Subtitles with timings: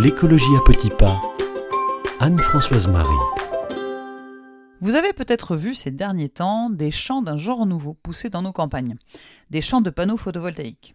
[0.00, 1.20] L'écologie à petits pas.
[2.20, 3.08] Anne-Françoise Marie.
[4.80, 8.52] Vous avez peut-être vu ces derniers temps des champs d'un genre nouveau pousser dans nos
[8.52, 8.94] campagnes,
[9.50, 10.94] des champs de panneaux photovoltaïques.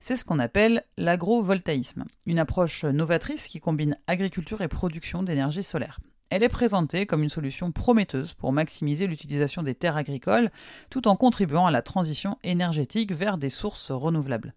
[0.00, 5.98] C'est ce qu'on appelle l'agrovoltaïsme, une approche novatrice qui combine agriculture et production d'énergie solaire.
[6.28, 10.50] Elle est présentée comme une solution prometteuse pour maximiser l'utilisation des terres agricoles
[10.90, 14.52] tout en contribuant à la transition énergétique vers des sources renouvelables.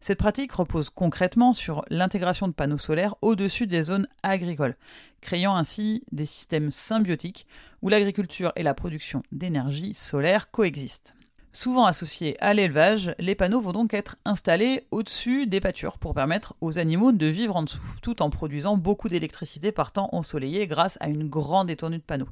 [0.00, 4.76] Cette pratique repose concrètement sur l'intégration de panneaux solaires au-dessus des zones agricoles,
[5.20, 7.46] créant ainsi des systèmes symbiotiques
[7.82, 11.14] où l'agriculture et la production d'énergie solaire coexistent.
[11.52, 16.54] Souvent associés à l'élevage, les panneaux vont donc être installés au-dessus des pâtures pour permettre
[16.60, 21.08] aux animaux de vivre en dessous, tout en produisant beaucoup d'électricité partant ensoleillée grâce à
[21.08, 22.28] une grande étendue de panneaux.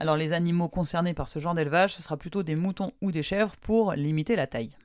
[0.00, 3.22] Alors les animaux concernés par ce genre d'élevage, ce sera plutôt des moutons ou des
[3.22, 4.76] chèvres pour limiter la taille.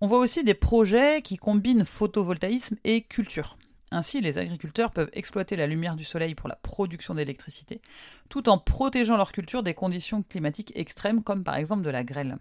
[0.00, 3.58] On voit aussi des projets qui combinent photovoltaïsme et culture.
[3.90, 7.80] Ainsi, les agriculteurs peuvent exploiter la lumière du soleil pour la production d'électricité,
[8.28, 12.36] tout en protégeant leur culture des conditions climatiques extrêmes comme par exemple de la grêle.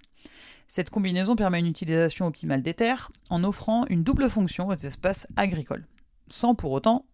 [0.67, 5.25] Cette combinaison permet une utilisation optimale des terres en offrant une double fonction aux espaces
[5.35, 5.87] agricoles,
[6.27, 7.05] sans pour autant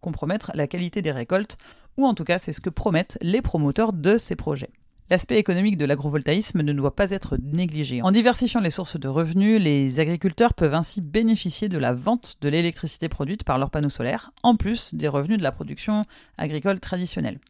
[0.00, 1.58] compromettre la qualité des récoltes,
[1.98, 4.70] ou en tout cas c'est ce que promettent les promoteurs de ces projets.
[5.10, 8.00] L'aspect économique de l'agrovoltaïsme ne doit pas être négligé.
[8.00, 12.48] En diversifiant les sources de revenus, les agriculteurs peuvent ainsi bénéficier de la vente de
[12.48, 16.04] l'électricité produite par leurs panneaux solaires, en plus des revenus de la production
[16.38, 17.40] agricole traditionnelle.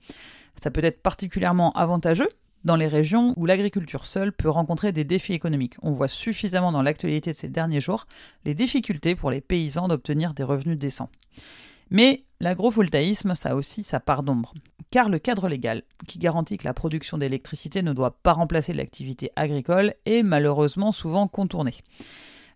[0.57, 2.31] Ça peut être particulièrement avantageux
[2.65, 5.77] dans les régions où l'agriculture seule peut rencontrer des défis économiques.
[5.83, 8.07] On voit suffisamment dans l'actualité de ces derniers jours
[8.47, 11.11] les difficultés pour les paysans d'obtenir des revenus décents.
[11.91, 14.55] Mais l'agrovoltaïsme, ça a aussi sa part d'ombre.
[14.91, 19.31] Car le cadre légal, qui garantit que la production d'électricité ne doit pas remplacer l'activité
[19.37, 21.75] agricole, est malheureusement souvent contourné.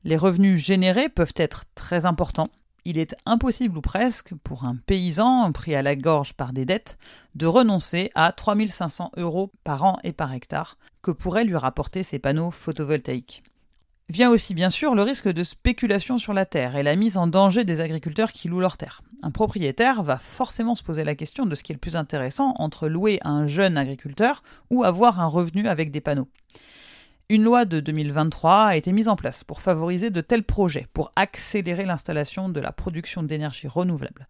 [0.02, 2.48] Les revenus générés peuvent être très importants.
[2.84, 6.98] Il est impossible ou presque pour un paysan pris à la gorge par des dettes
[7.36, 12.18] de renoncer à 3500 euros par an et par hectare que pourraient lui rapporter ces
[12.18, 13.44] panneaux photovoltaïques.
[14.10, 17.26] Vient aussi bien sûr le risque de spéculation sur la terre et la mise en
[17.26, 19.00] danger des agriculteurs qui louent leur terre.
[19.22, 22.54] Un propriétaire va forcément se poser la question de ce qui est le plus intéressant
[22.58, 26.28] entre louer à un jeune agriculteur ou avoir un revenu avec des panneaux.
[27.30, 31.10] Une loi de 2023 a été mise en place pour favoriser de tels projets, pour
[31.16, 34.26] accélérer l'installation de la production d'énergie renouvelable.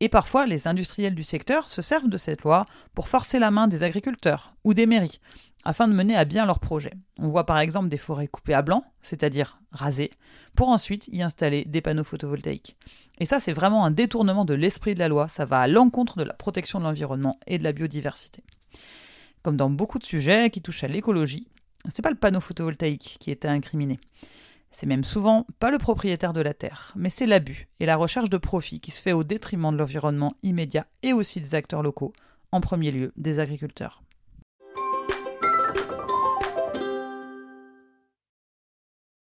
[0.00, 3.66] Et parfois, les industriels du secteur se servent de cette loi pour forcer la main
[3.66, 5.20] des agriculteurs ou des mairies,
[5.68, 6.94] afin de mener à bien leurs projets.
[7.18, 10.10] On voit par exemple des forêts coupées à blanc, c'est-à-dire rasées,
[10.56, 12.78] pour ensuite y installer des panneaux photovoltaïques.
[13.18, 16.16] Et ça, c'est vraiment un détournement de l'esprit de la loi, ça va à l'encontre
[16.16, 18.42] de la protection de l'environnement et de la biodiversité.
[19.42, 21.48] Comme dans beaucoup de sujets qui touchent à l'écologie,
[21.90, 23.98] c'est pas le panneau photovoltaïque qui est incriminé.
[24.70, 28.30] C'est même souvent pas le propriétaire de la terre, mais c'est l'abus et la recherche
[28.30, 32.14] de profit qui se fait au détriment de l'environnement immédiat et aussi des acteurs locaux,
[32.52, 34.02] en premier lieu des agriculteurs.